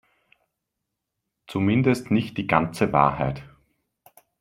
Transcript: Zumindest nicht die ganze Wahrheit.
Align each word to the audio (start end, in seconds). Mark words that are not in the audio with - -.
Zumindest 1.45 2.09
nicht 2.09 2.35
die 2.39 2.47
ganze 2.47 2.91
Wahrheit. 2.91 3.43